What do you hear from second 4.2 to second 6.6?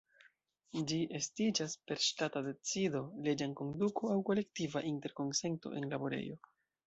kolektiva interkonsento en laborejo.